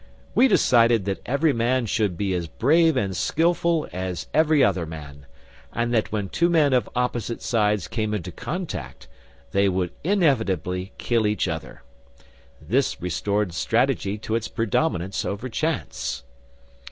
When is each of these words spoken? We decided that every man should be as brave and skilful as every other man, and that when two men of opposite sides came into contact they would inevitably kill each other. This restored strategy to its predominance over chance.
We 0.33 0.47
decided 0.47 1.05
that 1.05 1.21
every 1.27 1.53
man 1.53 1.85
should 1.85 2.17
be 2.17 2.33
as 2.33 2.47
brave 2.47 2.97
and 2.97 3.15
skilful 3.15 3.87
as 3.93 4.25
every 4.33 4.63
other 4.63 4.87
man, 4.87 5.27
and 5.71 5.93
that 5.93 6.11
when 6.11 6.27
two 6.27 6.49
men 6.49 6.73
of 6.73 6.89
opposite 6.95 7.39
sides 7.43 7.87
came 7.87 8.11
into 8.11 8.31
contact 8.31 9.07
they 9.51 9.69
would 9.69 9.91
inevitably 10.03 10.91
kill 10.97 11.27
each 11.27 11.47
other. 11.47 11.83
This 12.59 12.99
restored 12.99 13.53
strategy 13.53 14.17
to 14.17 14.33
its 14.33 14.47
predominance 14.47 15.23
over 15.23 15.49
chance. 15.49 16.23